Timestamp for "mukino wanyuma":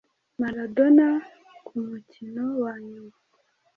1.87-3.15